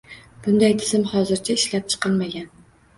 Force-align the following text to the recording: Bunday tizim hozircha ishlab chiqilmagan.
Bunday 0.47 0.73
tizim 0.79 1.05
hozircha 1.13 1.55
ishlab 1.61 1.89
chiqilmagan. 1.97 2.55